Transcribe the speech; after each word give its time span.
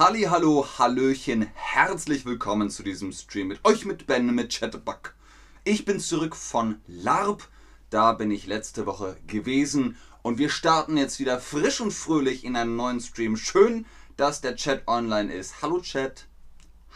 Halli, 0.00 0.22
hallo, 0.22 0.66
hallöchen, 0.78 1.50
herzlich 1.52 2.24
willkommen 2.24 2.70
zu 2.70 2.82
diesem 2.82 3.12
Stream 3.12 3.48
mit 3.48 3.62
euch, 3.66 3.84
mit 3.84 4.06
Ben, 4.06 4.34
mit 4.34 4.50
Chatterbug. 4.50 5.14
Ich 5.62 5.84
bin 5.84 6.00
zurück 6.00 6.34
von 6.34 6.80
LARP, 6.86 7.46
da 7.90 8.14
bin 8.14 8.30
ich 8.30 8.46
letzte 8.46 8.86
Woche 8.86 9.18
gewesen 9.26 9.98
und 10.22 10.38
wir 10.38 10.48
starten 10.48 10.96
jetzt 10.96 11.20
wieder 11.20 11.38
frisch 11.38 11.82
und 11.82 11.90
fröhlich 11.90 12.44
in 12.44 12.56
einen 12.56 12.76
neuen 12.76 13.00
Stream. 13.00 13.36
Schön, 13.36 13.84
dass 14.16 14.40
der 14.40 14.56
Chat 14.56 14.88
online 14.88 15.30
ist. 15.34 15.60
Hallo 15.60 15.82
Chat, 15.82 16.28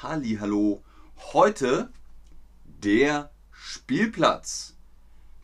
Halli, 0.02 0.38
hallo. 0.40 0.82
Heute 1.34 1.92
der 2.64 3.32
Spielplatz. 3.50 4.78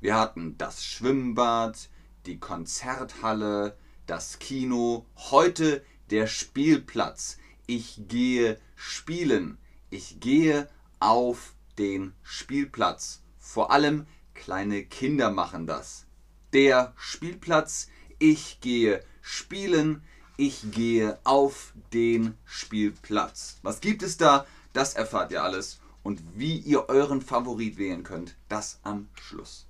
Wir 0.01 0.19
hatten 0.19 0.57
das 0.57 0.83
Schwimmbad, 0.83 1.91
die 2.25 2.41
Konzerthalle, 2.41 3.77
das 4.07 4.39
Kino. 4.39 5.05
Heute 5.31 5.85
der 6.09 6.27
Spielplatz. 6.27 7.37
Ich 7.73 8.01
gehe 8.09 8.59
spielen. 8.75 9.57
Ich 9.91 10.19
gehe 10.19 10.69
auf 10.99 11.55
den 11.79 12.15
Spielplatz. 12.25 13.23
Vor 13.39 13.71
allem 13.71 14.09
kleine 14.35 14.85
Kinder 14.85 15.31
machen 15.31 15.69
das. 15.69 16.05
Der 16.53 16.93
Spielplatz. 16.97 17.87
Ich 18.19 18.61
gehe 18.61 19.05
spielen. 19.23 20.03
Ich 20.37 20.73
gehe 20.73 21.21
auf 21.23 21.73
den 21.93 22.37
Spielplatz. 22.45 23.61
Was 23.63 23.81
gibt 23.81 24.03
es 24.03 24.17
da? 24.17 24.47
Das 24.73 24.95
erfahrt 24.95 25.31
ihr 25.31 25.45
alles. 25.45 25.79
Und 26.03 26.21
wie 26.35 26.57
ihr 26.57 26.89
euren 26.89 27.23
Favorit 27.23 27.79
wählen 27.79 28.03
könnt, 28.03 28.35
das 28.49 28.81
am 28.83 29.09
Schluss. 29.15 29.69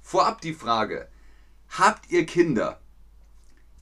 Vorab 0.00 0.40
die 0.40 0.54
Frage, 0.54 1.08
habt 1.68 2.10
ihr 2.10 2.24
Kinder? 2.24 2.80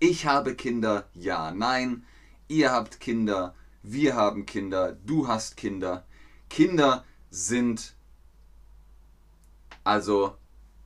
Ich 0.01 0.27
habe 0.27 0.57
Kinder, 0.57 1.09
ja, 1.15 1.53
nein. 1.53 2.05
Ihr 2.53 2.71
habt 2.71 3.01
Kinder, 3.01 3.55
wir 3.83 4.15
haben 4.15 4.45
Kinder, 4.45 4.93
du 4.93 5.27
hast 5.27 5.57
Kinder. 5.57 6.05
Kinder 6.51 7.03
sind 7.31 7.95
also 9.85 10.37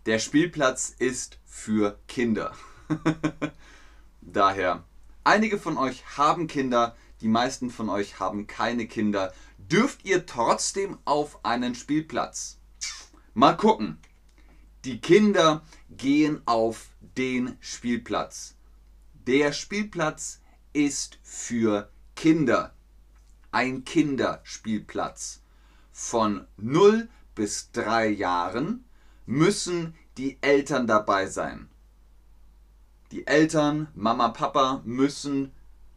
der 0.06 0.20
Spielplatz 0.20 0.94
ist 0.96 1.40
für 1.44 1.98
Kinder. 2.06 2.54
Daher, 4.20 4.84
einige 5.24 5.58
von 5.58 5.76
euch 5.76 6.16
haben 6.16 6.46
Kinder, 6.46 6.94
die 7.20 7.26
meisten 7.26 7.70
von 7.70 7.88
euch 7.88 8.20
haben 8.20 8.46
keine 8.46 8.86
Kinder. 8.86 9.34
Dürft 9.58 10.04
ihr 10.04 10.24
trotzdem 10.24 10.98
auf 11.04 11.44
einen 11.44 11.74
Spielplatz? 11.74 12.58
Mal 13.34 13.56
gucken. 13.56 13.98
Die 14.84 15.00
Kinder 15.00 15.64
gehen 15.90 16.42
auf 16.46 16.90
den 17.00 17.56
Spielplatz. 17.58 18.54
Der 19.26 19.52
Spielplatz 19.52 20.40
ist 20.76 21.18
für 21.22 21.88
Kinder. 22.16 22.74
Ein 23.50 23.86
Kinderspielplatz. 23.86 25.40
Von 25.90 26.46
0 26.58 27.08
bis 27.34 27.70
3 27.72 28.08
Jahren 28.08 28.84
müssen 29.24 29.94
die 30.18 30.36
Eltern 30.42 30.86
dabei 30.86 31.28
sein. 31.28 31.70
Die 33.10 33.26
Eltern, 33.26 33.88
Mama, 33.94 34.28
Papa 34.28 34.82
müssen 34.84 35.50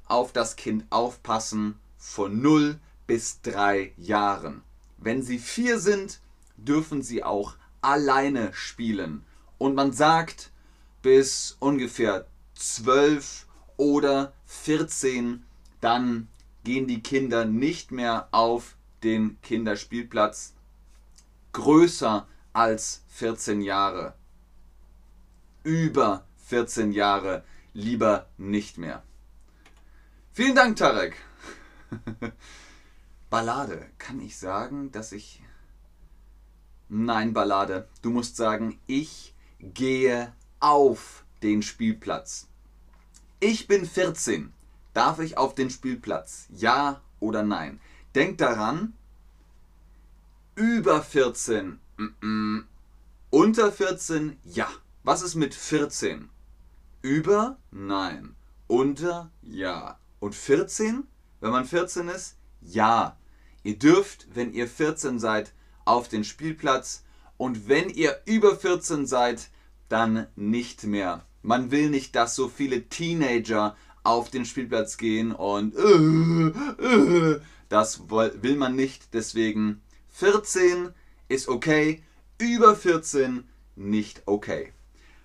auf 0.05 0.31
das 0.31 0.55
Kind 0.55 0.85
aufpassen 0.91 1.77
von 1.97 2.41
0 2.41 2.79
bis 3.05 3.41
3 3.41 3.93
Jahren. 3.97 4.61
Wenn 4.97 5.21
sie 5.23 5.39
4 5.39 5.79
sind, 5.79 6.21
dürfen 6.55 7.01
sie 7.01 7.25
auch 7.25 7.57
alleine 7.81 8.53
spielen. 8.53 9.25
Und 9.57 9.75
man 9.75 9.91
sagt, 9.91 10.51
bis 11.01 11.57
ungefähr 11.59 12.27
12 12.55 13.45
oder 13.79 14.33
14, 14.45 15.45
dann 15.79 16.27
gehen 16.65 16.85
die 16.85 17.01
Kinder 17.01 17.45
nicht 17.45 17.91
mehr 17.91 18.27
auf 18.31 18.75
den 19.03 19.41
Kinderspielplatz 19.41 20.53
größer 21.53 22.27
als 22.51 23.03
14 23.07 23.61
Jahre. 23.61 24.15
Über 25.63 26.25
14 26.47 26.91
Jahre 26.91 27.45
lieber 27.73 28.27
nicht 28.37 28.77
mehr. 28.77 29.01
Vielen 30.33 30.55
Dank, 30.55 30.75
Tarek. 30.75 31.15
Ballade. 33.29 33.85
Kann 33.97 34.19
ich 34.19 34.37
sagen, 34.37 34.91
dass 34.91 35.13
ich... 35.13 35.41
Nein, 36.89 37.31
Ballade. 37.33 37.87
Du 38.01 38.09
musst 38.09 38.35
sagen, 38.35 38.77
ich 38.87 39.33
gehe 39.59 40.33
auf 40.59 41.23
den 41.43 41.61
Spielplatz. 41.61 42.48
Ich 43.41 43.67
bin 43.67 43.85
14. 43.85 44.51
Darf 44.93 45.19
ich 45.19 45.37
auf 45.37 45.55
den 45.55 45.69
Spielplatz? 45.69 46.47
Ja 46.49 47.01
oder 47.21 47.41
nein? 47.41 47.79
Denk 48.13 48.37
daran, 48.37 48.93
über 50.55 51.01
14. 51.01 51.79
Mm 51.95 52.05
-mm. 52.21 52.63
Unter 53.29 53.71
14? 53.71 54.37
Ja. 54.43 54.67
Was 55.03 55.21
ist 55.21 55.35
mit 55.35 55.55
14? 55.55 56.27
Über? 57.01 57.57
Nein. 57.71 58.35
Unter? 58.67 59.31
Ja. 59.41 59.97
Und 60.19 60.35
14? 60.35 61.07
Wenn 61.39 61.51
man 61.51 61.63
14 61.63 62.09
ist? 62.09 62.35
Ja. 62.59 63.17
Ihr 63.63 63.79
dürft, 63.79 64.27
wenn 64.35 64.51
ihr 64.51 64.67
14 64.67 65.17
seid, 65.17 65.53
auf 65.85 66.09
den 66.09 66.25
Spielplatz 66.25 67.05
und 67.37 67.69
wenn 67.69 67.89
ihr 67.89 68.19
über 68.25 68.57
14 68.57 69.05
seid, 69.07 69.49
dann 69.87 70.27
nicht 70.35 70.83
mehr. 70.83 71.25
Man 71.41 71.71
will 71.71 71.89
nicht, 71.89 72.15
dass 72.15 72.35
so 72.35 72.49
viele 72.49 72.89
Teenager 72.89 73.75
auf 74.03 74.29
den 74.29 74.45
Spielplatz 74.45 74.97
gehen 74.97 75.31
und 75.31 75.75
äh, 75.75 76.83
äh, 76.83 77.41
das 77.69 78.09
will 78.09 78.55
man 78.55 78.75
nicht. 78.75 79.13
Deswegen 79.13 79.81
14 80.09 80.89
ist 81.27 81.47
okay, 81.47 82.03
über 82.37 82.75
14 82.75 83.47
nicht 83.75 84.23
okay. 84.25 84.73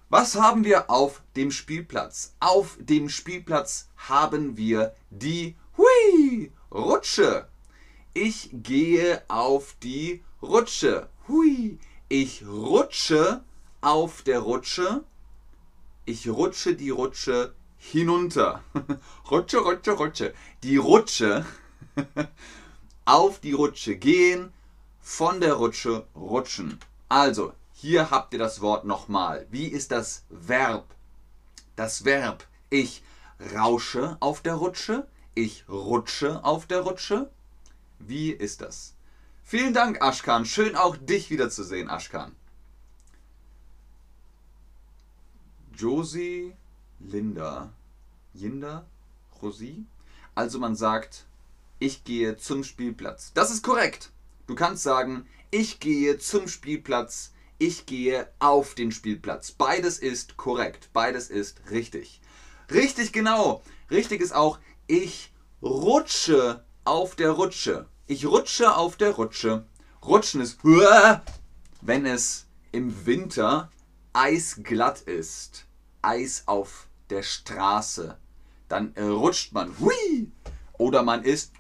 Was 0.09 0.37
haben 0.37 0.65
wir 0.65 0.91
auf 0.91 1.23
dem 1.35 1.51
Spielplatz? 1.51 2.35
Auf 2.39 2.77
dem 2.79 3.09
Spielplatz 3.09 3.89
haben 3.97 4.57
wir 4.57 4.95
die 5.11 5.57
Hui 5.77 6.53
Rutsche. 6.71 7.49
Ich 8.13 8.51
gehe 8.53 9.23
auf 9.29 9.77
die 9.83 10.23
Rutsche. 10.43 11.09
Hui. 11.27 11.79
Ich 12.09 12.45
rutsche 12.47 13.43
auf 13.81 14.23
der 14.23 14.41
Rutsche. 14.41 15.03
Ich 16.07 16.29
rutsche 16.29 16.75
die 16.75 16.91
Rutsche 16.91 17.55
hinunter. 17.79 18.63
rutsche, 19.31 19.59
rutsche, 19.59 19.93
rutsche. 19.93 20.35
Die 20.63 20.77
Rutsche. 20.77 21.47
auf 23.05 23.41
die 23.41 23.53
Rutsche 23.53 23.97
gehen. 23.97 24.53
Von 25.01 25.41
der 25.41 25.55
Rutsche 25.55 26.07
rutschen. 26.15 26.79
Also, 27.09 27.53
hier 27.73 28.11
habt 28.11 28.33
ihr 28.33 28.39
das 28.39 28.61
Wort 28.61 28.85
nochmal. 28.85 29.47
Wie 29.51 29.67
ist 29.67 29.93
das 29.93 30.25
Verb? 30.29 30.87
Das 31.77 32.05
Verb. 32.05 32.47
Ich 32.71 33.03
rausche 33.55 34.17
auf 34.21 34.43
der 34.43 34.55
Rutsche. 34.55 35.07
Ich 35.35 35.65
rutsche 35.69 36.45
auf 36.45 36.67
der 36.67 36.81
Rutsche. 36.81 37.31
Wie 37.99 38.31
ist 38.31 38.61
das? 38.61 38.95
Vielen 39.43 39.75
Dank, 39.75 40.03
Ashkan. 40.03 40.45
Schön 40.45 40.77
auch 40.77 40.97
dich 40.97 41.31
wiederzusehen, 41.31 41.89
Ashkan. 41.89 42.35
Josie, 45.77 46.55
Linda, 47.01 47.73
Jinda, 48.33 48.85
Rosie. 49.43 49.85
Also 50.35 50.59
man 50.59 50.75
sagt, 50.75 51.27
ich 51.79 52.05
gehe 52.05 52.37
zum 52.37 52.65
Spielplatz. 52.65 53.33
Das 53.35 53.51
ist 53.51 53.63
korrekt. 53.63 54.11
Du 54.47 54.55
kannst 54.55 54.83
sagen, 54.83 55.27
ich 55.51 55.81
gehe 55.81 56.19
zum 56.19 56.49
Spielplatz, 56.49 57.33
ich 57.59 57.87
gehe 57.87 58.29
auf 58.39 58.75
den 58.75 58.93
Spielplatz. 58.93 59.53
Beides 59.53 59.99
ist 59.99 60.37
korrekt, 60.37 60.91
beides 60.93 61.31
ist 61.31 61.61
richtig. 61.71 62.21
Richtig 62.71 63.13
genau. 63.13 63.63
Richtig 63.91 64.21
ist 64.21 64.35
auch, 64.35 64.59
ich 64.87 65.33
rutsche 65.63 66.65
auf 66.85 67.15
der 67.15 67.31
Rutsche. 67.31 67.87
Ich 68.07 68.27
rutsche 68.27 68.77
auf 68.77 68.97
der 68.97 69.13
Rutsche. 69.13 69.65
Rutschen 70.05 70.41
ist, 70.41 70.59
wenn 71.81 72.07
es 72.07 72.47
im 72.73 73.07
Winter 73.07 73.71
eisglatt 74.13 75.01
ist. 75.03 75.64
Eis 76.05 76.45
auf 76.47 76.89
der 77.11 77.23
Straße. 77.23 78.19
Dann 78.69 78.95
äh, 78.95 79.03
rutscht 79.03 79.53
man. 79.53 79.79
Hui! 79.79 80.31
Oder 80.75 81.03
man 81.03 81.23
isst 81.23 81.53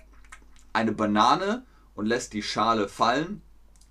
eine 0.72 0.92
Banane 0.92 1.64
und 1.94 2.06
lässt 2.06 2.32
die 2.32 2.42
Schale 2.42 2.88
fallen. 2.88 3.42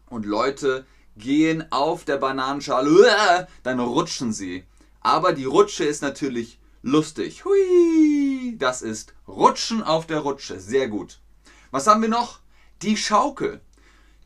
Und 0.10 0.26
Leute 0.26 0.86
gehen 1.18 1.72
auf 1.72 2.06
der 2.06 2.18
Bananenschale. 2.18 3.48
Dann 3.64 3.80
rutschen 3.80 4.34
sie. 4.34 4.66
Aber 5.02 5.34
die 5.34 5.46
Rutsche 5.46 5.86
ist 5.86 6.02
natürlich 6.02 6.60
lustig. 6.82 7.46
Hui! 7.46 8.56
Das 8.58 8.82
ist 8.82 9.14
Rutschen 9.28 9.82
auf 9.84 10.06
der 10.06 10.20
Rutsche. 10.20 10.60
Sehr 10.60 10.88
gut. 10.88 11.20
Was 11.72 11.88
haben 11.88 12.02
wir 12.02 12.10
noch? 12.10 12.40
Die 12.82 12.98
Schaukel. 12.98 13.62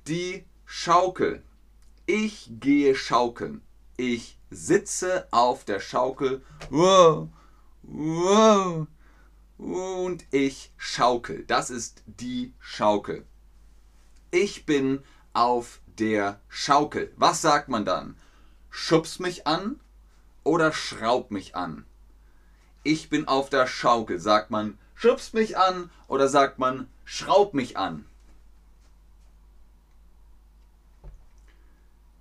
Die 0.07 0.45
Schaukel. 0.65 1.43
Ich 2.05 2.49
gehe 2.59 2.95
schaukeln. 2.95 3.61
Ich 3.97 4.37
sitze 4.51 5.27
auf 5.31 5.65
der 5.65 5.79
Schaukel. 5.79 6.43
Und 9.57 10.25
ich 10.31 10.71
schaukel. 10.77 11.43
Das 11.45 11.69
ist 11.69 12.03
die 12.05 12.53
Schaukel. 12.59 13.25
Ich 14.31 14.65
bin 14.65 15.03
auf 15.33 15.81
der 15.97 16.39
Schaukel. 16.47 17.11
Was 17.17 17.41
sagt 17.41 17.69
man 17.69 17.85
dann? 17.85 18.15
Schubst 18.69 19.19
mich 19.19 19.47
an 19.47 19.79
oder 20.43 20.71
schraub 20.71 21.31
mich 21.31 21.55
an? 21.55 21.85
Ich 22.83 23.09
bin 23.09 23.27
auf 23.27 23.49
der 23.49 23.65
Schaukel. 23.65 24.19
Sagt 24.19 24.51
man 24.51 24.77
schubst 24.93 25.33
mich 25.33 25.57
an 25.57 25.89
oder 26.07 26.27
sagt 26.27 26.59
man 26.59 26.87
schraub 27.05 27.53
mich 27.53 27.77
an? 27.77 28.05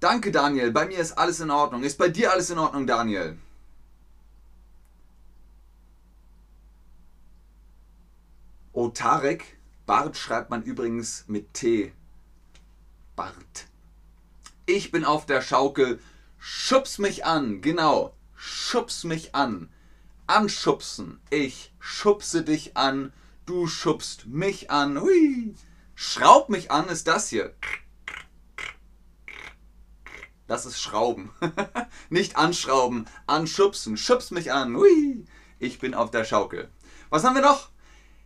Danke, 0.08 0.30
Daniel. 0.30 0.70
Bei 0.70 0.86
mir 0.86 1.00
ist 1.00 1.18
alles 1.18 1.40
in 1.40 1.50
Ordnung. 1.50 1.82
Ist 1.82 1.98
bei 1.98 2.08
dir 2.08 2.30
alles 2.30 2.50
in 2.50 2.58
Ordnung, 2.58 2.86
Daniel? 2.86 3.36
Oh, 8.72 8.86
Tarek. 8.86 9.58
Bart 9.84 10.16
schreibt 10.16 10.48
man 10.48 10.62
übrigens 10.62 11.24
mit 11.26 11.54
T. 11.54 11.92
Bart. 13.16 13.66
Ich 14.66 14.92
bin 14.92 15.04
auf 15.04 15.26
der 15.26 15.42
Schaukel. 15.42 15.98
Schubs 16.38 16.98
mich 16.98 17.24
an. 17.24 17.60
Genau. 17.60 18.14
Schubs 18.36 19.02
mich 19.02 19.34
an. 19.34 19.70
Anschubsen. 20.28 21.18
Ich 21.30 21.74
schubse 21.80 22.44
dich 22.44 22.76
an. 22.76 23.12
Du 23.44 23.66
schubst 23.66 24.26
mich 24.26 24.70
an. 24.70 25.00
Hui. 25.00 25.56
Schraub 25.96 26.48
mich 26.48 26.70
an 26.70 26.86
ist 26.86 27.08
das 27.08 27.28
hier. 27.28 27.56
Das 30.46 30.66
ist 30.66 30.80
Schrauben. 30.80 31.30
Nicht 32.10 32.36
anschrauben, 32.36 33.06
anschubsen. 33.26 33.96
Schubs 33.96 34.30
mich 34.30 34.52
an. 34.52 34.76
Hui. 34.76 35.24
Ich 35.58 35.78
bin 35.78 35.94
auf 35.94 36.10
der 36.10 36.24
Schaukel. 36.24 36.68
Was 37.10 37.24
haben 37.24 37.34
wir 37.34 37.42
noch? 37.42 37.70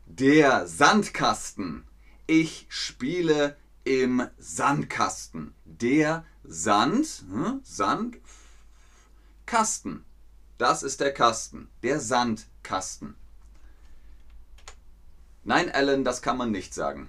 Der 0.06 0.67
Sandkasten. 0.67 1.84
Ich 2.26 2.67
spiele 2.69 3.56
im 3.84 4.26
Sandkasten. 4.38 5.55
Der 5.64 6.25
Sand, 6.44 7.25
hm, 7.31 7.61
Sandkasten. 7.62 8.20
Das 10.58 10.82
ist 10.82 11.00
der 11.00 11.14
Kasten. 11.14 11.69
Der 11.82 12.00
Sandkasten. 12.00 13.14
Nein, 15.44 15.70
Alan, 15.70 16.05
das 16.05 16.20
kann 16.20 16.37
man 16.37 16.50
nicht 16.50 16.75
sagen. 16.75 17.08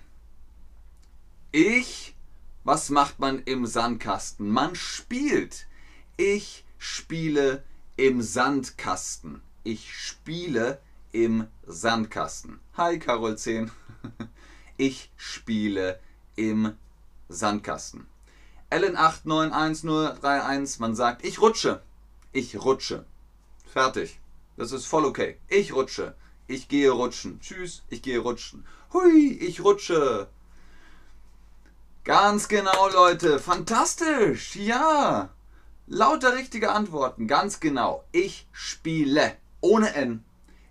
Ich, 1.51 2.15
was 2.63 2.89
macht 2.89 3.19
man 3.19 3.41
im 3.43 3.65
Sandkasten? 3.65 4.49
Man 4.49 4.75
spielt. 4.75 5.67
Ich 6.17 6.63
spiele 6.77 7.63
im 7.97 8.21
Sandkasten. 8.21 9.41
Ich 9.63 9.93
spiele 9.95 10.79
im 11.11 11.47
Sandkasten. 11.65 12.59
Hi, 12.77 12.99
Carol 12.99 13.37
10. 13.37 13.71
Ich 14.77 15.11
spiele 15.15 15.99
im 16.35 16.75
Sandkasten. 17.29 18.07
Ellen 18.71 18.95
891031, 18.97 20.79
man 20.79 20.95
sagt, 20.95 21.23
ich 21.23 21.39
rutsche. 21.39 21.83
Ich 22.31 22.59
rutsche. 22.63 23.05
Fertig. 23.71 24.19
Das 24.57 24.71
ist 24.71 24.87
voll 24.87 25.05
okay. 25.05 25.37
Ich 25.49 25.75
rutsche. 25.75 26.15
Ich 26.47 26.67
gehe 26.67 26.89
rutschen. 26.89 27.39
Tschüss, 27.41 27.83
ich 27.89 28.01
gehe 28.01 28.19
rutschen. 28.19 28.65
Hui, 28.91 29.33
ich 29.33 29.63
rutsche. 29.63 30.27
Ganz 32.03 32.48
genau, 32.48 32.89
Leute. 32.89 33.38
Fantastisch. 33.38 34.56
Ja. 34.56 35.30
Lauter 35.86 36.33
richtige 36.33 36.71
Antworten. 36.71 37.27
Ganz 37.27 37.59
genau. 37.59 38.03
Ich 38.12 38.48
spiele. 38.51 39.36
Ohne 39.62 39.94
N. 39.94 40.24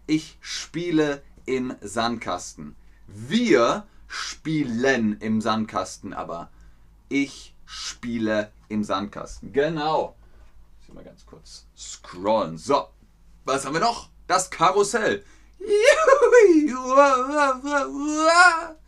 Ich 0.09 0.39
spiele 0.41 1.23
im 1.47 1.77
Sandkasten. 1.81 2.75
Wir 3.07 3.87
spielen 4.09 5.21
im 5.21 5.41
Sandkasten, 5.41 6.15
aber 6.15 6.51
ich 7.09 7.55
spiele 7.65 8.51
im 8.69 8.83
Sandkasten. 8.83 9.53
Genau. 9.53 10.17
Ich 10.83 10.93
mal 10.93 11.05
ganz 11.05 11.25
kurz 11.27 11.67
scrollen. 11.79 12.59
So, 12.59 12.89
was 13.45 13.65
haben 13.65 13.75
wir 13.75 13.81
noch? 13.81 14.09
Das 14.27 14.51
Karussell. 14.51 15.25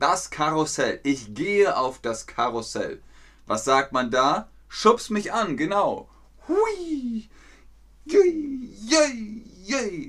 Das 0.00 0.30
Karussell. 0.30 0.98
Ich 1.04 1.34
gehe 1.34 1.76
auf 1.76 2.00
das 2.00 2.26
Karussell. 2.26 3.00
Was 3.46 3.64
sagt 3.64 3.92
man 3.92 4.10
da? 4.10 4.50
Schubs 4.66 5.10
mich 5.10 5.32
an, 5.32 5.56
genau. 5.58 6.08
Hui. 6.48 7.28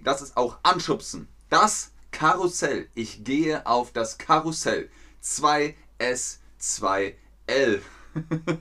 Das 0.03 0.21
ist 0.21 0.38
auch 0.38 0.59
anschubsen. 0.63 1.27
Das 1.49 1.91
Karussell. 2.11 2.88
Ich 2.95 3.25
gehe 3.25 3.67
auf 3.67 3.91
das 3.91 4.17
Karussell. 4.17 4.89
2S2L. 5.23 7.81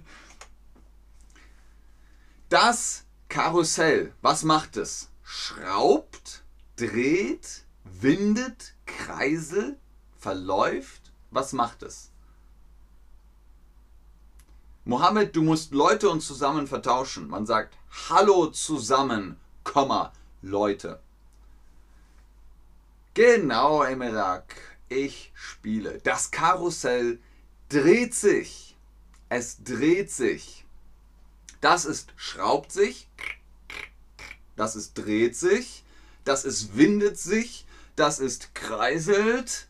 Das 2.48 3.04
Karussell, 3.28 4.12
was 4.22 4.42
macht 4.42 4.76
es? 4.76 5.08
Schraubt, 5.22 6.42
dreht, 6.74 7.62
windet, 7.84 8.74
kreiselt, 8.86 9.78
verläuft. 10.18 10.99
Was 11.30 11.52
macht 11.52 11.82
es? 11.82 12.10
Mohammed, 14.84 15.36
du 15.36 15.42
musst 15.42 15.72
Leute 15.72 16.10
und 16.10 16.20
zusammen 16.20 16.66
vertauschen. 16.66 17.28
Man 17.28 17.46
sagt 17.46 17.76
Hallo 18.08 18.46
zusammen, 18.46 19.36
Komma, 19.62 20.12
Leute. 20.42 21.00
Genau, 23.14 23.84
Emerak. 23.84 24.56
Ich 24.88 25.30
spiele. 25.34 26.00
Das 26.02 26.30
Karussell 26.30 27.20
dreht 27.68 28.14
sich. 28.14 28.76
Es 29.28 29.62
dreht 29.62 30.10
sich. 30.10 30.64
Das 31.60 31.84
ist 31.84 32.12
schraubt 32.16 32.72
sich. 32.72 33.08
Das 34.56 34.74
ist 34.74 34.94
dreht 34.94 35.36
sich. 35.36 35.84
Das 36.24 36.44
ist 36.44 36.76
windet 36.76 37.18
sich. 37.18 37.66
Das 37.94 38.18
ist 38.18 38.54
kreiselt. 38.54 39.68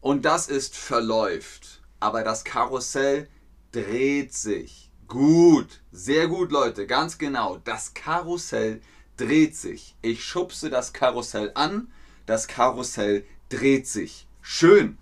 Und 0.00 0.24
das 0.24 0.48
ist 0.48 0.76
verläuft. 0.76 1.82
Aber 2.00 2.24
das 2.24 2.44
Karussell 2.44 3.28
dreht 3.72 4.32
sich. 4.32 4.90
Gut. 5.06 5.80
Sehr 5.92 6.28
gut, 6.28 6.50
Leute. 6.52 6.86
Ganz 6.86 7.18
genau. 7.18 7.58
Das 7.64 7.94
Karussell 7.94 8.80
dreht 9.16 9.56
sich. 9.56 9.96
Ich 10.02 10.24
schubse 10.24 10.70
das 10.70 10.92
Karussell 10.92 11.52
an. 11.54 11.92
Das 12.26 12.48
Karussell 12.48 13.24
dreht 13.48 13.86
sich. 13.86 14.26
Schön. 14.40 14.96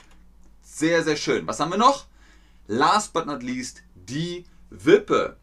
Sehr, 0.63 1.05
sehr 1.05 1.17
schön. 1.17 1.47
Was 1.47 1.61
haben 1.61 1.71
wir 1.71 1.79
noch? 1.79 2.07
Last 2.67 3.13
but 3.13 3.27
not 3.27 3.43
least, 3.43 3.83
die 3.95 4.45
Wippe. 4.71 5.37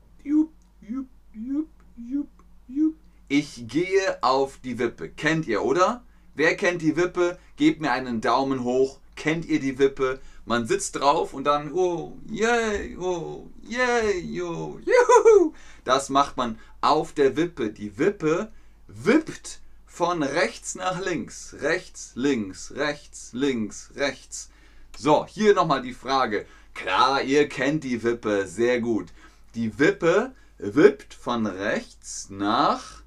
Ich 3.27 3.67
gehe 3.67 4.23
auf 4.23 4.59
die 4.63 4.77
Wippe. 4.77 5.09
Kennt 5.09 5.47
ihr, 5.47 5.63
oder? 5.63 6.03
Wer 6.35 6.55
kennt 6.55 6.81
die 6.81 6.95
Wippe? 6.95 7.39
Gebt 7.55 7.81
mir 7.81 7.91
einen 7.91 8.21
Daumen 8.21 8.63
hoch. 8.63 8.99
Kennt 9.15 9.45
ihr 9.45 9.59
die 9.59 9.79
Wippe? 9.79 10.19
Man 10.45 10.67
sitzt 10.67 10.97
drauf 10.97 11.33
und 11.33 11.45
dann, 11.45 11.73
oh, 11.73 12.17
yay, 12.29 12.95
oh, 12.97 13.49
yay, 13.63 14.41
oh, 14.41 14.79
juhu. 14.79 15.53
Das 15.83 16.09
macht 16.09 16.37
man 16.37 16.59
auf 16.81 17.13
der 17.13 17.35
Wippe. 17.35 17.71
Die 17.71 17.97
Wippe 17.97 18.51
wippt 18.87 19.61
von 19.85 20.21
rechts 20.21 20.75
nach 20.75 20.99
links. 21.03 21.55
Rechts, 21.61 22.11
links, 22.15 22.73
rechts, 22.75 23.31
links, 23.33 23.91
rechts. 23.95 24.49
So, 24.97 25.25
hier 25.25 25.53
nochmal 25.53 25.81
die 25.81 25.93
Frage. 25.93 26.45
Klar, 26.73 27.23
ihr 27.23 27.47
kennt 27.47 27.83
die 27.83 28.03
Wippe 28.03 28.45
sehr 28.45 28.81
gut. 28.81 29.07
Die 29.55 29.79
Wippe 29.79 30.33
wippt 30.57 31.13
von 31.13 31.47
rechts 31.47 32.29
nach 32.29 33.03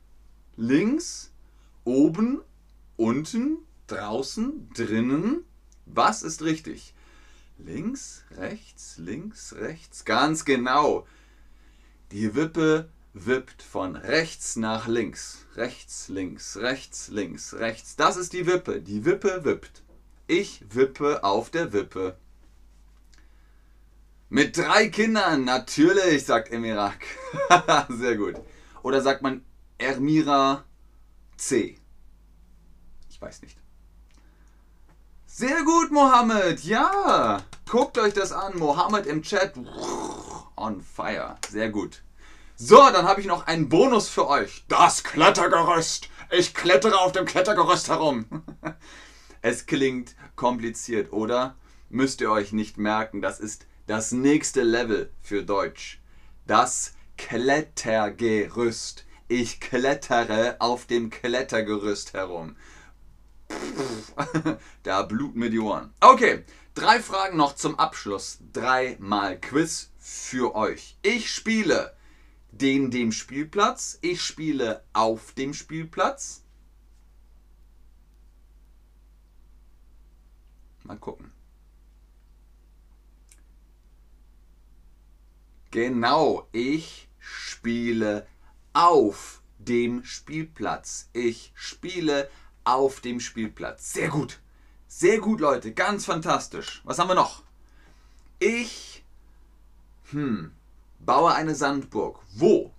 links, 0.57 1.31
oben, 1.85 2.41
unten, 2.97 3.59
draußen, 3.87 4.71
drinnen. 4.75 5.45
Was 5.95 6.23
ist 6.23 6.43
richtig? 6.43 6.95
Links, 7.59 8.25
rechts, 8.37 8.99
links, 8.99 9.55
rechts. 9.55 10.05
Ganz 10.05 10.45
genau. 10.45 11.07
Die 12.13 12.35
Wippe 12.35 12.89
wippt 13.15 13.63
von 13.63 13.97
rechts 13.97 14.57
nach 14.57 14.87
links. 14.87 15.47
Rechts, 15.57 16.09
links, 16.09 16.57
rechts, 16.57 17.09
links, 17.09 17.55
rechts. 17.55 17.97
Das 17.97 18.17
ist 18.17 18.33
die 18.33 18.47
Wippe. 18.47 18.81
Die 18.81 19.05
Wippe 19.05 19.45
wippt. 19.45 19.83
Ich 20.27 20.63
wippe 20.75 21.25
auf 21.25 21.51
der 21.51 21.73
Wippe. 21.73 22.17
Mit 24.29 24.59
drei 24.59 24.89
Kindern, 24.89 25.45
natürlich, 25.45 26.27
sagt 26.27 26.53
Emirak. 26.53 27.03
Sehr 27.89 28.17
gut. 28.17 28.37
Oder 28.83 29.01
sagt 29.01 29.23
man 29.23 29.43
Ermira 29.79 30.65
C? 31.37 31.79
Ich 33.09 33.21
weiß 33.21 33.43
nicht. 33.43 33.57
Sehr 35.39 35.63
gut, 35.63 35.93
Mohammed. 35.93 36.65
Ja. 36.65 37.45
Guckt 37.71 37.97
euch 37.97 38.13
das 38.13 38.33
an. 38.33 38.59
Mohammed 38.59 39.07
im 39.07 39.23
Chat. 39.23 39.53
On 40.57 40.83
fire. 40.83 41.37
Sehr 41.49 41.69
gut. 41.69 42.03
So, 42.57 42.75
dann 42.75 43.07
habe 43.07 43.21
ich 43.21 43.29
noch 43.29 43.47
einen 43.47 43.69
Bonus 43.69 44.09
für 44.09 44.27
euch. 44.27 44.65
Das 44.67 45.05
Klettergerüst. 45.05 46.09
Ich 46.33 46.55
klettere 46.55 46.99
auf 46.99 47.13
dem 47.13 47.25
Klettergerüst 47.25 47.89
herum. 47.89 48.27
Es 49.41 49.67
klingt 49.67 50.17
kompliziert, 50.35 51.13
oder? 51.13 51.55
Müsst 51.89 52.21
ihr 52.21 52.33
euch 52.33 52.51
nicht 52.51 52.77
merken, 52.77 53.23
das 53.23 53.39
ist 53.39 53.67
das 53.87 54.11
nächste 54.11 54.63
Level 54.63 55.13
für 55.23 55.45
Deutsch. 55.45 56.01
Das 56.49 56.95
Klettergerüst. 57.17 59.07
Ich 59.29 59.61
klettere 59.61 60.57
auf 60.59 60.87
dem 60.87 61.11
Klettergerüst 61.11 62.15
herum. 62.15 62.57
da 64.83 65.03
bluten 65.03 65.39
mir 65.39 65.51
die 65.51 65.59
Ohren. 65.59 65.93
Okay, 66.01 66.45
drei 66.75 67.01
Fragen 67.01 67.37
noch 67.37 67.55
zum 67.55 67.79
Abschluss. 67.79 68.39
Dreimal 68.53 69.41
Quiz 69.41 69.91
für 69.99 70.55
euch. 70.55 70.97
Ich 71.03 71.31
spiele 71.33 71.97
den 72.51 72.91
dem 72.91 73.13
Spielplatz. 73.13 73.99
Ich 74.01 74.23
spiele 74.23 74.85
auf 74.93 75.33
dem 75.33 75.55
Spielplatz. 75.55 76.43
Mal 80.83 80.97
gucken. 80.97 81.33
Genau, 85.71 86.49
ich 86.53 87.09
spiele 87.19 88.27
auf 88.73 89.43
dem 89.59 90.03
Spielplatz. 90.03 91.11
Ich 91.13 91.53
spiele 91.55 92.25
auf 92.25 92.48
dem 93.01 93.21
Spielplatz. 93.21 93.93
Sehr 93.93 94.09
gut. 94.09 94.41
Sehr 94.87 95.21
gut, 95.21 95.41
Leute. 95.41 95.73
Ganz 95.73 96.05
fantastisch. 96.05 96.83
Was 96.85 96.99
haben 96.99 97.09
wir 97.09 97.15
noch? 97.15 97.43
Ich 98.39 99.05
hm, 100.11 100.53
baue 101.01 101.35
eine 101.35 101.55
Sandburg. 101.55 102.21
Wo? 102.35 102.73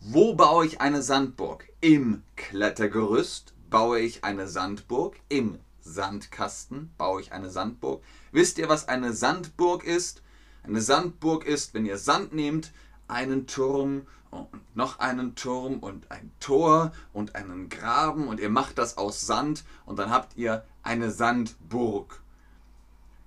Wo 0.00 0.34
baue 0.34 0.66
ich 0.66 0.80
eine 0.80 1.02
Sandburg? 1.02 1.68
Im 1.80 2.22
Klettergerüst 2.36 3.54
baue 3.70 4.00
ich 4.00 4.24
eine 4.24 4.48
Sandburg. 4.48 5.16
Im 5.28 5.58
Sandkasten 5.80 6.92
baue 6.98 7.20
ich 7.20 7.32
eine 7.32 7.50
Sandburg. 7.50 8.02
Wisst 8.32 8.58
ihr, 8.58 8.68
was 8.68 8.88
eine 8.88 9.12
Sandburg 9.12 9.84
ist? 9.84 10.22
Eine 10.62 10.80
Sandburg 10.80 11.46
ist, 11.46 11.74
wenn 11.74 11.86
ihr 11.86 11.98
Sand 11.98 12.32
nehmt, 12.32 12.72
einen 13.08 13.46
Turm 13.46 14.06
und 14.30 14.76
noch 14.76 14.98
einen 14.98 15.34
Turm 15.34 15.78
und 15.78 16.10
ein 16.10 16.32
Tor 16.40 16.92
und 17.12 17.34
einen 17.36 17.68
Graben 17.68 18.28
und 18.28 18.40
ihr 18.40 18.50
macht 18.50 18.78
das 18.78 18.96
aus 18.96 19.26
Sand 19.26 19.64
und 19.86 19.98
dann 19.98 20.10
habt 20.10 20.36
ihr 20.36 20.64
eine 20.82 21.10
Sandburg. 21.10 22.20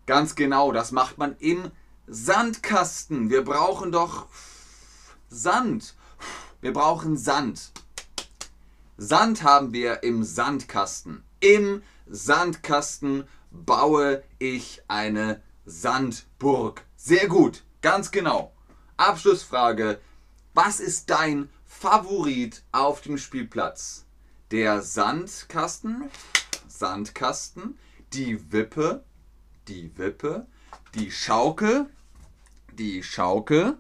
Ganz 0.05 0.36
genau, 0.36 0.72
das 0.72 0.91
macht 0.91 1.17
man 1.17 1.36
im 1.39 1.72
Sandkasten. 2.07 3.29
Wir 3.29 3.43
brauchen 3.43 3.91
doch 3.91 4.27
Sand. 5.29 5.96
Wir 6.62 6.74
brauchen 6.74 7.17
Sand. 7.17 7.72
Sand 8.98 9.43
haben 9.43 9.74
wir 9.74 10.03
im 10.03 10.24
Sandkasten. 10.24 11.24
Im 11.39 11.84
Sandkasten 12.07 13.27
baue 13.51 14.24
ich 14.39 14.81
eine 14.88 15.41
Sandburg. 15.65 16.84
Sehr 16.96 17.27
gut, 17.27 17.63
ganz 17.81 18.12
genau. 18.12 18.53
Abschlussfrage. 18.98 20.00
Was 20.56 20.80
ist 20.80 21.12
dein 21.12 21.50
Favorit 21.66 22.63
auf 22.72 23.01
dem 23.01 23.20
Spielplatz? 23.20 24.06
Der 24.50 24.82
Sandkasten, 24.82 26.10
Sandkasten, 26.68 27.77
die 28.13 28.51
Wippe, 28.51 29.04
die 29.68 29.96
Wippe, 29.98 30.48
die 30.96 31.12
Schaukel, 31.12 31.88
die 32.74 33.04
Schaukel, 33.04 33.77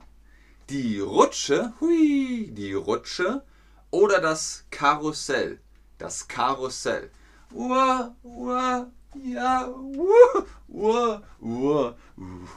die 0.69 0.99
Rutsche, 0.99 1.73
hui, 1.79 2.51
die 2.51 2.73
Rutsche 2.73 3.43
oder 3.89 4.21
das 4.21 4.65
Karussell, 4.69 5.59
das 5.97 6.27
Karussell. 6.27 7.09
Uah, 7.51 8.15
uah, 8.23 8.91
ja, 9.23 9.67
uah, 9.67 10.45
uah, 10.67 11.23
uah, 11.41 11.95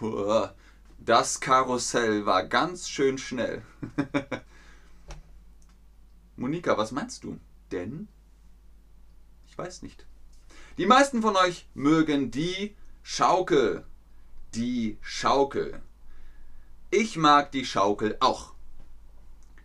uah. 0.02 0.54
Das 1.02 1.40
Karussell 1.40 2.26
war 2.26 2.44
ganz 2.44 2.86
schön 2.86 3.16
schnell. 3.16 3.62
Monika, 6.36 6.76
was 6.76 6.92
meinst 6.92 7.24
du? 7.24 7.40
Denn 7.72 8.06
ich 9.48 9.56
weiß 9.56 9.80
nicht. 9.80 10.04
Die 10.76 10.84
meisten 10.84 11.22
von 11.22 11.36
euch 11.36 11.66
mögen 11.72 12.30
die 12.30 12.76
Schaukel. 13.02 13.86
Die 14.54 14.98
Schaukel. 15.00 15.80
Ich 16.90 17.16
mag 17.16 17.50
die 17.50 17.64
Schaukel 17.64 18.18
auch. 18.20 18.52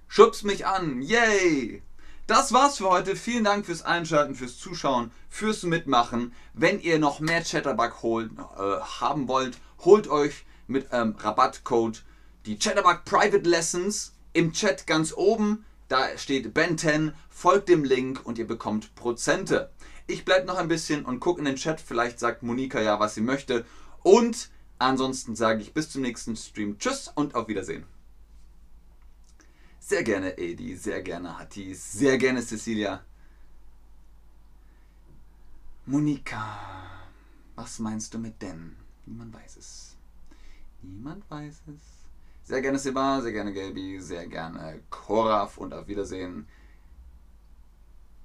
Schubs 0.08 0.44
mich 0.44 0.66
an. 0.66 1.02
Yay! 1.02 1.84
Das 2.28 2.54
war's 2.54 2.78
für 2.78 2.90
heute. 2.90 3.18
Vielen 3.18 3.44
Dank 3.44 3.66
fürs 3.66 3.82
Einschalten, 3.82 4.36
fürs 4.36 4.58
Zuschauen, 4.58 5.12
fürs 5.28 5.64
Mitmachen. 5.64 6.34
Wenn 6.54 6.80
ihr 6.80 6.98
noch 6.98 7.20
mehr 7.20 7.44
Chatterbug 7.44 8.02
holt, 8.04 8.32
äh, 8.58 8.80
haben 9.02 9.28
wollt, 9.28 9.58
holt 9.80 10.08
euch 10.08 10.46
mit 10.68 10.88
ähm, 10.92 11.16
Rabattcode 11.18 12.04
die 12.46 12.60
Chatterbug 12.60 13.06
Private 13.06 13.50
Lessons 13.50 14.14
im 14.34 14.54
Chat 14.54 14.86
ganz 14.88 15.14
oben. 15.14 15.66
Da 15.88 16.18
steht 16.18 16.56
Ben10, 16.58 17.14
folgt 17.30 17.70
dem 17.70 17.84
Link 17.84 18.26
und 18.26 18.38
ihr 18.38 18.48
bekommt 18.48 18.96
Prozente. 18.96 19.72
Ich 20.08 20.26
bleibe 20.26 20.46
noch 20.46 20.58
ein 20.58 20.68
bisschen 20.68 21.06
und 21.06 21.20
gucke 21.20 21.40
in 21.40 21.46
den 21.46 21.56
Chat. 21.56 21.82
Vielleicht 21.82 22.20
sagt 22.20 22.44
Monika 22.44 22.82
ja, 22.82 23.00
was 23.00 23.16
sie 23.16 23.22
möchte. 23.22 23.66
Und 24.04 24.50
Ansonsten 24.78 25.36
sage 25.36 25.62
ich 25.62 25.74
bis 25.74 25.90
zum 25.90 26.02
nächsten 26.02 26.36
Stream. 26.36 26.78
Tschüss 26.78 27.08
und 27.16 27.36
auf 27.36 27.48
Wiedersehen. 27.48 27.86
Sehr 29.80 30.04
gerne 30.04 30.38
Edi, 30.38 30.76
sehr 30.76 31.02
gerne 31.02 31.38
Hatti, 31.38 31.74
sehr 31.76 32.18
gerne 32.18 32.42
Cecilia. 32.42 33.04
Monika, 35.86 36.60
was 37.56 37.80
meinst 37.80 38.14
du 38.14 38.18
mit 38.18 38.42
denn? 38.42 38.76
Niemand 39.06 39.34
weiß 39.34 39.58
es. 39.58 39.96
Niemand 40.86 41.30
weiß 41.30 41.64
es. 41.76 41.82
Sehr 42.44 42.62
gerne 42.62 42.78
Seba, 42.78 43.22
sehr 43.22 43.32
gerne 43.32 43.54
Gelbi, 43.54 44.00
sehr 44.00 44.28
gerne 44.28 44.82
Koraf 44.90 45.58
und 45.58 45.74
auf 45.74 45.88
Wiedersehen. 45.88 46.48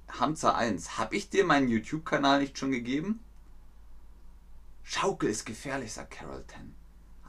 Hamza 0.09 0.55
1, 0.55 0.99
hab 0.99 1.14
ich 1.14 1.31
dir 1.31 1.45
meinen 1.45 1.69
YouTube-Kanal 1.69 2.40
nicht 2.40 2.59
schon 2.59 2.73
gegeben? 2.73 3.21
Schaukel 4.83 5.31
ist 5.31 5.47
gefährlich, 5.47 5.93
sagt 5.93 6.11
Carol 6.11 6.45
10. 6.47 6.75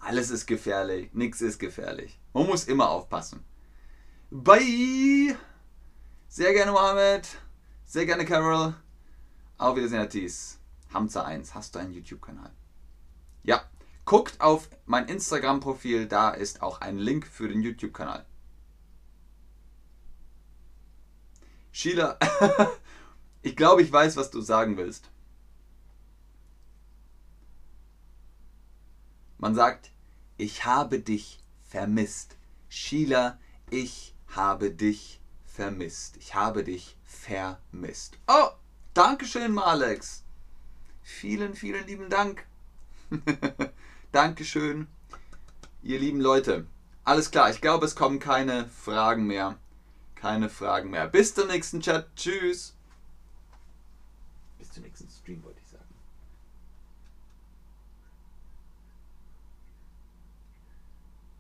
Alles 0.01 0.31
ist 0.31 0.47
gefährlich, 0.47 1.13
nichts 1.13 1.41
ist 1.41 1.59
gefährlich. 1.59 2.19
Man 2.33 2.47
muss 2.47 2.65
immer 2.65 2.89
aufpassen. 2.89 3.45
Bye! 4.31 5.38
Sehr 6.27 6.53
gerne 6.53 6.71
Mohammed, 6.71 7.27
sehr 7.85 8.05
gerne 8.05 8.25
Carol. 8.25 8.73
Auf 9.57 9.75
Wiedersehen, 9.75 10.00
Atis. 10.00 10.59
Hamza 10.93 11.23
1, 11.23 11.53
hast 11.53 11.75
du 11.75 11.79
einen 11.79 11.93
YouTube-Kanal? 11.93 12.51
Ja, 13.43 13.63
guckt 14.11 14.41
auf 14.41 14.67
mein 14.85 15.07
Instagram-Profil, 15.07 16.05
da 16.05 16.31
ist 16.31 16.61
auch 16.61 16.81
ein 16.81 16.97
Link 16.97 17.25
für 17.25 17.47
den 17.47 17.61
YouTube-Kanal. 17.61 18.25
Sheila, 21.71 22.19
ich 23.41 23.55
glaube, 23.55 23.83
ich 23.83 23.89
weiß, 23.89 24.17
was 24.17 24.29
du 24.29 24.41
sagen 24.41 24.75
willst. 24.75 25.09
Man 29.37 29.55
sagt, 29.55 29.91
ich 30.35 30.65
habe 30.65 30.99
dich 30.99 31.39
vermisst. 31.63 32.35
Sheila, 32.67 33.39
ich 33.69 34.13
habe 34.27 34.71
dich 34.71 35.21
vermisst. 35.45 36.17
Ich 36.17 36.35
habe 36.35 36.65
dich 36.65 36.97
vermisst. 37.05 38.17
Oh, 38.27 38.49
Dankeschön, 38.93 39.53
Malex. 39.53 40.25
Vielen, 41.01 41.55
vielen 41.55 41.87
lieben 41.87 42.09
Dank. 42.09 42.45
Dankeschön, 44.11 44.87
ihr 45.81 45.97
lieben 45.97 46.19
Leute. 46.19 46.67
Alles 47.05 47.31
klar, 47.31 47.49
ich 47.49 47.61
glaube, 47.61 47.85
es 47.85 47.95
kommen 47.95 48.19
keine 48.19 48.67
Fragen 48.67 49.25
mehr. 49.25 49.57
Keine 50.15 50.49
Fragen 50.49 50.89
mehr. 50.89 51.07
Bis 51.07 51.33
zum 51.33 51.47
nächsten 51.47 51.79
Chat. 51.79 52.13
Tschüss. 52.17 52.75
Bis 54.59 54.69
zum 54.71 54.83
nächsten 54.83 55.09
Stream, 55.09 55.41
ich 55.57 55.60